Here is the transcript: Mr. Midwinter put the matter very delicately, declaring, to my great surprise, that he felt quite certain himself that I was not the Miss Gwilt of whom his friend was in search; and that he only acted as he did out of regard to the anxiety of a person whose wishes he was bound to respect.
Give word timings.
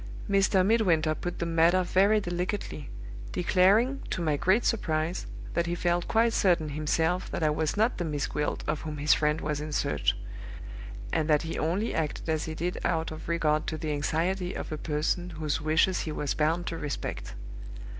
Mr. 0.27 0.65
Midwinter 0.65 1.13
put 1.13 1.37
the 1.37 1.45
matter 1.45 1.83
very 1.83 2.19
delicately, 2.19 2.89
declaring, 3.31 4.01
to 4.09 4.19
my 4.19 4.35
great 4.35 4.65
surprise, 4.65 5.27
that 5.53 5.67
he 5.67 5.75
felt 5.75 6.07
quite 6.07 6.33
certain 6.33 6.69
himself 6.69 7.29
that 7.29 7.43
I 7.43 7.51
was 7.51 7.77
not 7.77 7.99
the 7.99 8.03
Miss 8.03 8.25
Gwilt 8.25 8.63
of 8.65 8.81
whom 8.81 8.97
his 8.97 9.13
friend 9.13 9.39
was 9.39 9.61
in 9.61 9.71
search; 9.71 10.17
and 11.13 11.29
that 11.29 11.43
he 11.43 11.59
only 11.59 11.93
acted 11.93 12.27
as 12.29 12.45
he 12.45 12.55
did 12.55 12.79
out 12.83 13.11
of 13.11 13.29
regard 13.29 13.67
to 13.67 13.77
the 13.77 13.91
anxiety 13.91 14.55
of 14.55 14.71
a 14.71 14.77
person 14.79 15.29
whose 15.29 15.61
wishes 15.61 15.99
he 15.99 16.11
was 16.11 16.33
bound 16.33 16.65
to 16.65 16.79
respect. 16.79 17.35